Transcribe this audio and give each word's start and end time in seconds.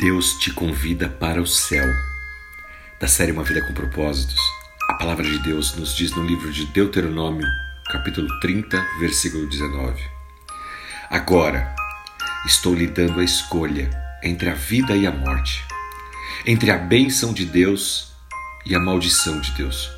Deus 0.00 0.38
te 0.38 0.50
convida 0.50 1.10
para 1.10 1.42
o 1.42 1.46
céu. 1.46 1.84
Da 2.98 3.06
série 3.06 3.32
Uma 3.32 3.44
Vida 3.44 3.60
com 3.60 3.74
Propósitos, 3.74 4.40
a 4.88 4.94
palavra 4.94 5.28
de 5.28 5.38
Deus 5.40 5.76
nos 5.76 5.94
diz 5.94 6.12
no 6.12 6.24
livro 6.24 6.50
de 6.50 6.64
Deuteronômio, 6.68 7.46
capítulo 7.92 8.26
30, 8.40 8.82
versículo 8.98 9.46
19: 9.46 10.02
Agora 11.10 11.74
estou 12.46 12.74
lhe 12.74 12.86
dando 12.86 13.20
a 13.20 13.24
escolha 13.24 13.90
entre 14.22 14.48
a 14.48 14.54
vida 14.54 14.96
e 14.96 15.06
a 15.06 15.12
morte, 15.12 15.62
entre 16.46 16.70
a 16.70 16.78
bênção 16.78 17.34
de 17.34 17.44
Deus 17.44 18.10
e 18.64 18.74
a 18.74 18.80
maldição 18.80 19.38
de 19.38 19.50
Deus. 19.50 19.90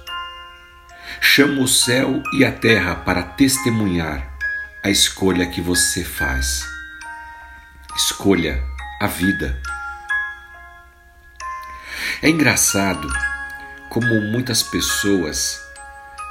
Chamo 1.20 1.62
o 1.62 1.68
céu 1.68 2.20
e 2.36 2.44
a 2.44 2.50
terra 2.50 2.96
para 2.96 3.22
testemunhar 3.22 4.36
a 4.82 4.90
escolha 4.90 5.46
que 5.46 5.60
você 5.60 6.02
faz. 6.02 6.64
Escolha 7.94 8.60
a 9.00 9.06
vida 9.06 9.62
é 12.22 12.31
engraçado 12.31 13.12
como 13.89 14.07
muitas 14.30 14.63
pessoas 14.63 15.61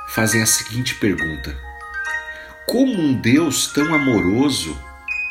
fazem 0.08 0.41
a 0.41 0.45
seguinte 0.45 0.95
pergunta: 0.95 1.55
Como 2.66 2.94
um 2.94 3.13
Deus 3.13 3.68
tão 3.68 3.94
amoroso 3.94 4.80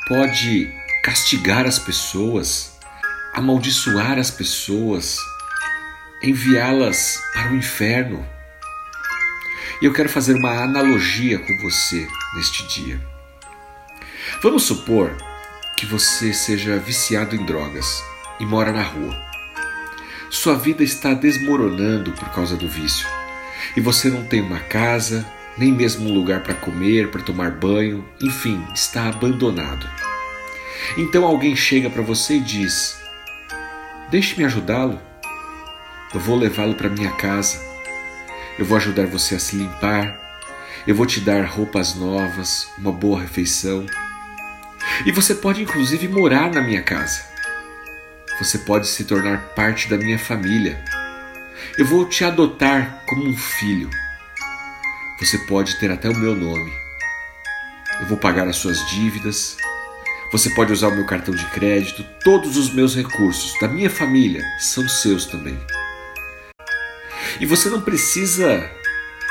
pode 0.07 0.71
castigar 1.03 1.67
as 1.67 1.79
pessoas, 1.79 2.79
amaldiçoar 3.33 4.19
as 4.19 4.31
pessoas, 4.31 5.17
enviá-las 6.23 7.19
para 7.33 7.53
o 7.53 7.57
inferno? 7.57 8.29
E 9.81 9.87
eu 9.87 9.95
quero 9.95 10.11
fazer 10.11 10.35
uma 10.35 10.63
analogia 10.63 11.39
com 11.39 11.57
você 11.63 12.07
neste 12.35 12.67
dia. 12.67 13.01
Vamos 14.43 14.65
supor 14.65 15.17
que 15.79 15.87
você 15.87 16.35
seja 16.35 16.79
viciado 16.79 17.35
em 17.35 17.47
drogas 17.47 18.03
e 18.39 18.45
mora 18.45 18.73
na 18.73 18.83
rua. 18.83 19.30
Sua 20.31 20.55
vida 20.55 20.85
está 20.85 21.13
desmoronando 21.13 22.13
por 22.13 22.29
causa 22.31 22.57
do 22.57 22.69
vício. 22.69 23.05
E 23.77 23.81
você 23.81 24.09
não 24.09 24.25
tem 24.25 24.41
uma 24.41 24.61
casa, 24.61 25.27
nem 25.59 25.73
mesmo 25.73 26.09
um 26.09 26.15
lugar 26.15 26.45
para 26.45 26.55
comer, 26.55 27.11
para 27.11 27.21
tomar 27.21 27.51
banho, 27.51 28.09
enfim, 28.23 28.65
está 28.73 29.09
abandonado. 29.09 29.91
Então 30.97 31.25
alguém 31.25 31.57
chega 31.57 31.91
para 31.91 32.01
você 32.01 32.35
e 32.35 32.41
diz: 32.41 32.97
Deixe-me 34.09 34.45
ajudá-lo. 34.45 35.01
Eu 36.15 36.21
vou 36.21 36.39
levá-lo 36.39 36.77
para 36.77 36.89
minha 36.89 37.11
casa. 37.11 37.61
Eu 38.57 38.65
vou 38.65 38.77
ajudar 38.77 39.09
você 39.09 39.35
a 39.35 39.41
se 39.41 39.57
limpar. 39.57 40.17
Eu 40.87 40.95
vou 40.95 41.07
te 41.07 41.19
dar 41.19 41.45
roupas 41.45 41.97
novas, 41.97 42.69
uma 42.79 42.93
boa 42.93 43.21
refeição. 43.21 43.85
E 45.05 45.11
você 45.11 45.35
pode 45.35 45.61
inclusive 45.61 46.07
morar 46.07 46.53
na 46.53 46.61
minha 46.61 46.83
casa. 46.83 47.30
Você 48.41 48.57
pode 48.57 48.89
se 48.89 49.05
tornar 49.05 49.51
parte 49.55 49.87
da 49.87 49.99
minha 49.99 50.19
família. 50.19 50.83
Eu 51.77 51.85
vou 51.85 52.09
te 52.09 52.25
adotar 52.25 53.03
como 53.07 53.29
um 53.29 53.37
filho. 53.37 53.91
Você 55.19 55.37
pode 55.41 55.79
ter 55.79 55.91
até 55.91 56.09
o 56.09 56.17
meu 56.17 56.35
nome. 56.35 56.73
Eu 58.01 58.07
vou 58.07 58.17
pagar 58.17 58.49
as 58.49 58.57
suas 58.57 58.79
dívidas. 58.89 59.59
Você 60.33 60.49
pode 60.55 60.73
usar 60.73 60.89
o 60.89 60.95
meu 60.95 61.05
cartão 61.05 61.35
de 61.35 61.45
crédito. 61.51 62.03
Todos 62.25 62.57
os 62.57 62.73
meus 62.73 62.97
recursos 62.97 63.53
da 63.61 63.69
minha 63.69 63.91
família 63.91 64.43
são 64.59 64.89
seus 64.89 65.27
também. 65.27 65.59
E 67.39 67.45
você 67.45 67.69
não 67.69 67.83
precisa 67.83 68.71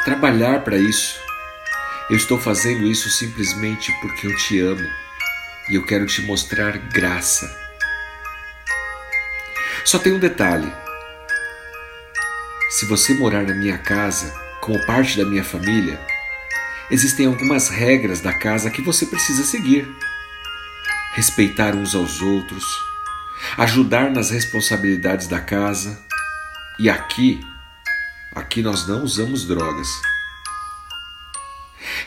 trabalhar 0.06 0.64
para 0.64 0.78
isso. 0.78 1.20
Eu 2.12 2.16
estou 2.16 2.38
fazendo 2.38 2.86
isso 2.86 3.10
simplesmente 3.10 3.92
porque 4.02 4.28
eu 4.28 4.36
te 4.36 4.60
amo 4.60 4.88
e 5.68 5.74
eu 5.74 5.84
quero 5.84 6.06
te 6.06 6.22
mostrar 6.22 6.78
graça. 6.78 7.69
Só 9.90 9.98
tem 9.98 10.14
um 10.14 10.20
detalhe: 10.20 10.72
se 12.70 12.86
você 12.86 13.12
morar 13.16 13.42
na 13.42 13.56
minha 13.56 13.76
casa 13.76 14.32
como 14.62 14.86
parte 14.86 15.18
da 15.18 15.26
minha 15.26 15.44
família, 15.44 16.00
existem 16.92 17.26
algumas 17.26 17.70
regras 17.70 18.22
da 18.22 18.32
casa 18.32 18.70
que 18.70 18.84
você 18.84 19.08
precisa 19.08 19.44
seguir. 19.44 19.88
Respeitar 21.16 21.74
uns 21.74 21.96
aos 21.96 22.22
outros, 22.22 22.64
ajudar 23.58 24.12
nas 24.12 24.30
responsabilidades 24.30 25.28
da 25.28 25.42
casa. 25.42 26.00
E 26.78 26.88
aqui, 26.88 27.44
aqui 28.36 28.62
nós 28.62 28.88
não 28.88 29.04
usamos 29.04 29.48
drogas. 29.48 29.88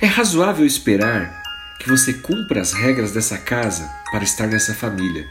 É 0.01 0.06
razoável 0.06 0.65
esperar 0.65 1.43
que 1.81 1.91
você 1.91 2.12
cumpra 2.12 2.61
as 2.61 2.73
regras 2.73 3.11
dessa 3.11 3.39
casa 3.39 3.91
para 4.12 4.23
estar 4.23 4.47
nessa 4.47 4.73
família. 4.73 5.29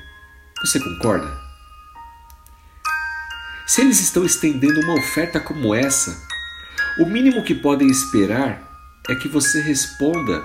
Você 0.66 0.82
concorda? 0.82 1.51
Se 3.72 3.80
eles 3.80 4.02
estão 4.02 4.26
estendendo 4.26 4.82
uma 4.82 4.96
oferta 4.96 5.40
como 5.40 5.74
essa, 5.74 6.22
o 7.00 7.06
mínimo 7.06 7.42
que 7.42 7.56
podem 7.56 7.88
esperar 7.88 9.02
é 9.08 9.16
que 9.16 9.30
você 9.30 9.62
responda 9.62 10.44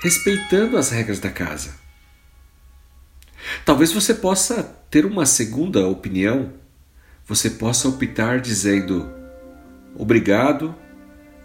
respeitando 0.00 0.76
as 0.76 0.90
regras 0.90 1.18
da 1.18 1.28
casa. 1.28 1.74
Talvez 3.64 3.90
você 3.90 4.14
possa 4.14 4.62
ter 4.88 5.04
uma 5.04 5.26
segunda 5.26 5.84
opinião, 5.88 6.52
você 7.26 7.50
possa 7.50 7.88
optar 7.88 8.40
dizendo: 8.40 9.12
Obrigado, 9.96 10.72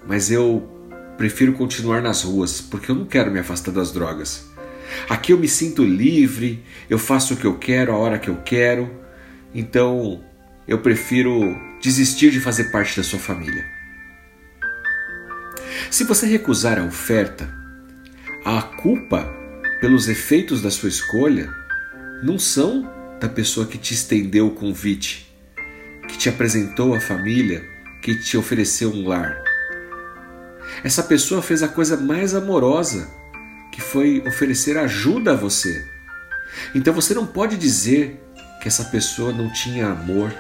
mas 0.06 0.30
eu 0.30 0.72
prefiro 1.18 1.54
continuar 1.54 2.00
nas 2.04 2.22
ruas 2.22 2.62
porque 2.62 2.92
eu 2.92 2.96
não 2.96 3.06
quero 3.06 3.32
me 3.32 3.40
afastar 3.40 3.72
das 3.72 3.92
drogas. 3.92 4.46
Aqui 5.10 5.34
eu 5.34 5.40
me 5.40 5.48
sinto 5.48 5.84
livre, 5.84 6.64
eu 6.88 7.00
faço 7.00 7.34
o 7.34 7.38
que 7.38 7.46
eu 7.46 7.58
quero, 7.58 7.92
a 7.92 7.98
hora 7.98 8.20
que 8.20 8.30
eu 8.30 8.38
quero, 8.46 8.88
então 9.52 10.27
eu 10.68 10.80
prefiro 10.80 11.56
desistir 11.82 12.32
de 12.32 12.40
fazer 12.40 12.66
parte 12.66 12.98
da 12.98 13.04
sua 13.04 13.20
família. 13.20 13.66
Se 15.90 16.04
você 16.04 16.28
recusar 16.28 16.78
a 16.78 16.84
oferta, 16.84 17.50
a 18.44 18.62
culpa 18.62 19.28
pelos 19.80 20.10
efeitos 20.10 20.62
da 20.62 20.70
sua 20.70 20.90
escolha 20.90 21.50
não 22.24 22.38
são 22.38 22.92
da 23.20 23.30
pessoa 23.30 23.66
que 23.66 23.78
te 23.78 23.94
estendeu 23.94 24.48
o 24.48 24.56
convite, 24.56 25.34
que 26.08 26.18
te 26.18 26.30
apresentou 26.30 26.94
a 26.94 27.00
família, 27.00 27.64
que 28.02 28.16
te 28.16 28.38
ofereceu 28.38 28.92
um 28.92 29.08
lar. 29.08 29.42
Essa 30.84 31.04
pessoa 31.04 31.42
fez 31.42 31.64
a 31.64 31.68
coisa 31.68 31.96
mais 31.98 32.36
amorosa, 32.36 33.10
que 33.72 33.82
foi 33.82 34.24
oferecer 34.28 34.78
ajuda 34.78 35.32
a 35.32 35.36
você. 35.36 35.86
Então 36.76 36.94
você 36.94 37.14
não 37.14 37.26
pode 37.26 37.58
dizer 37.58 38.22
que 38.62 38.68
essa 38.68 38.86
pessoa 38.86 39.32
não 39.32 39.52
tinha 39.52 39.88
amor, 39.88 40.34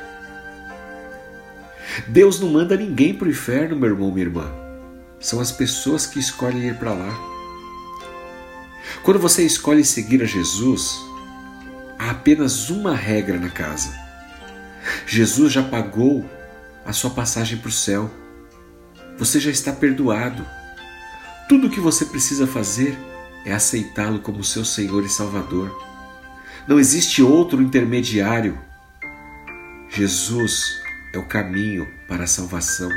Deus 2.07 2.39
não 2.39 2.49
manda 2.49 2.75
ninguém 2.75 3.13
para 3.13 3.27
o 3.27 3.31
inferno, 3.31 3.75
meu 3.75 3.89
irmão, 3.89 4.11
minha 4.11 4.25
irmã. 4.25 4.51
São 5.19 5.39
as 5.39 5.51
pessoas 5.51 6.05
que 6.05 6.19
escolhem 6.19 6.67
ir 6.67 6.75
para 6.75 6.93
lá. 6.93 7.37
Quando 9.03 9.19
você 9.19 9.43
escolhe 9.43 9.83
seguir 9.83 10.21
a 10.21 10.25
Jesus, 10.25 10.97
há 11.97 12.11
apenas 12.11 12.69
uma 12.69 12.95
regra 12.95 13.39
na 13.39 13.49
casa. 13.49 13.89
Jesus 15.05 15.51
já 15.51 15.63
pagou 15.63 16.23
a 16.85 16.93
sua 16.93 17.09
passagem 17.09 17.57
para 17.57 17.69
o 17.69 17.71
céu. 17.71 18.11
Você 19.17 19.39
já 19.39 19.49
está 19.49 19.73
perdoado. 19.73 20.45
Tudo 21.49 21.67
o 21.67 21.69
que 21.69 21.79
você 21.79 22.05
precisa 22.05 22.45
fazer 22.45 22.97
é 23.45 23.53
aceitá-lo 23.53 24.19
como 24.19 24.43
seu 24.43 24.63
Senhor 24.63 25.03
e 25.03 25.09
Salvador. 25.09 25.75
Não 26.67 26.79
existe 26.79 27.23
outro 27.23 27.61
intermediário. 27.61 28.57
Jesus 29.89 30.81
é 31.17 31.19
o 31.19 31.25
caminho 31.25 31.87
para 32.07 32.23
a 32.23 32.27
salvação 32.27 32.89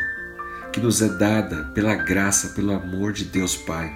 que 0.73 0.79
nos 0.79 1.03
é 1.03 1.09
dada 1.09 1.65
pela 1.75 1.95
graça, 1.95 2.51
pelo 2.51 2.73
amor 2.73 3.13
de 3.13 3.25
Deus 3.25 3.57
Pai. 3.57 3.91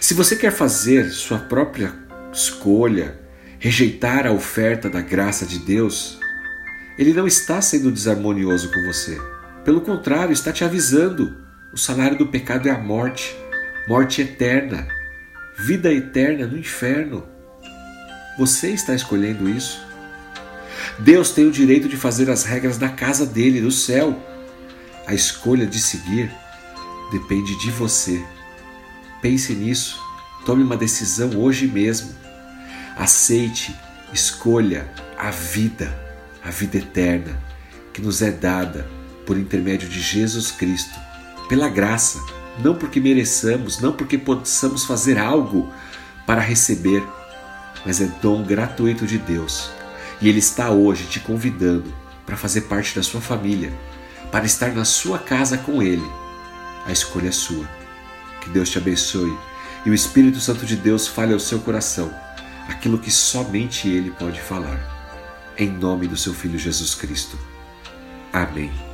Se 0.00 0.14
você 0.14 0.36
quer 0.36 0.52
fazer 0.52 1.10
sua 1.10 1.38
própria 1.38 1.92
escolha, 2.32 3.18
rejeitar 3.58 4.26
a 4.26 4.32
oferta 4.32 4.88
da 4.88 5.00
graça 5.00 5.44
de 5.44 5.58
Deus, 5.58 6.18
Ele 6.96 7.12
não 7.12 7.26
está 7.26 7.60
sendo 7.60 7.90
desarmonioso 7.90 8.70
com 8.72 8.82
você. 8.86 9.20
Pelo 9.64 9.80
contrário, 9.80 10.32
está 10.32 10.52
te 10.52 10.64
avisando: 10.64 11.36
o 11.72 11.76
salário 11.76 12.16
do 12.16 12.28
pecado 12.28 12.68
é 12.68 12.70
a 12.70 12.78
morte, 12.78 13.36
morte 13.86 14.22
eterna, 14.22 14.88
vida 15.58 15.92
eterna 15.92 16.46
no 16.46 16.56
inferno. 16.56 17.26
Você 18.38 18.70
está 18.70 18.94
escolhendo 18.94 19.50
isso? 19.50 19.87
Deus 20.98 21.30
tem 21.30 21.46
o 21.46 21.50
direito 21.50 21.88
de 21.88 21.96
fazer 21.96 22.30
as 22.30 22.44
regras 22.44 22.78
da 22.78 22.88
casa 22.88 23.24
dele, 23.24 23.60
do 23.60 23.70
céu. 23.70 24.20
A 25.06 25.14
escolha 25.14 25.66
de 25.66 25.78
seguir 25.78 26.30
depende 27.10 27.58
de 27.58 27.70
você. 27.70 28.22
Pense 29.22 29.52
nisso. 29.54 29.98
Tome 30.44 30.62
uma 30.62 30.76
decisão 30.76 31.30
hoje 31.36 31.66
mesmo. 31.66 32.14
Aceite, 32.96 33.74
escolha 34.12 34.88
a 35.16 35.30
vida, 35.30 35.92
a 36.44 36.50
vida 36.50 36.78
eterna, 36.78 37.38
que 37.92 38.00
nos 38.00 38.22
é 38.22 38.30
dada 38.30 38.88
por 39.26 39.36
intermédio 39.36 39.88
de 39.88 40.00
Jesus 40.00 40.50
Cristo, 40.50 40.98
pela 41.48 41.68
graça, 41.68 42.18
não 42.62 42.74
porque 42.74 42.98
mereçamos, 42.98 43.78
não 43.80 43.92
porque 43.92 44.16
possamos 44.16 44.84
fazer 44.84 45.18
algo 45.18 45.72
para 46.26 46.40
receber, 46.40 47.02
mas 47.84 48.00
é 48.00 48.06
dom 48.22 48.42
gratuito 48.42 49.06
de 49.06 49.18
Deus. 49.18 49.70
E 50.20 50.28
Ele 50.28 50.38
está 50.38 50.70
hoje 50.70 51.04
te 51.06 51.20
convidando 51.20 51.92
para 52.26 52.36
fazer 52.36 52.62
parte 52.62 52.94
da 52.94 53.02
sua 53.02 53.20
família, 53.20 53.72
para 54.30 54.44
estar 54.44 54.72
na 54.72 54.84
sua 54.84 55.18
casa 55.18 55.58
com 55.58 55.82
Ele. 55.82 56.06
A 56.86 56.92
escolha 56.92 57.28
é 57.28 57.32
sua. 57.32 57.68
Que 58.40 58.50
Deus 58.50 58.68
te 58.68 58.78
abençoe 58.78 59.36
e 59.84 59.90
o 59.90 59.94
Espírito 59.94 60.40
Santo 60.40 60.66
de 60.66 60.76
Deus 60.76 61.06
fale 61.06 61.32
ao 61.32 61.40
seu 61.40 61.60
coração 61.60 62.12
aquilo 62.68 62.98
que 62.98 63.10
somente 63.10 63.88
Ele 63.88 64.10
pode 64.10 64.40
falar. 64.40 64.96
Em 65.56 65.70
nome 65.70 66.06
do 66.06 66.16
seu 66.16 66.34
Filho 66.34 66.58
Jesus 66.58 66.94
Cristo. 66.94 67.38
Amém. 68.32 68.87